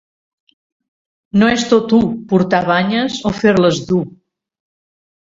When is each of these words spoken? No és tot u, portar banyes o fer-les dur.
No 1.41 1.49
és 1.57 1.65
tot 1.73 1.93
u, 1.97 1.99
portar 2.31 2.61
banyes 2.69 3.17
o 3.31 3.33
fer-les 3.41 3.83
dur. 3.91 4.01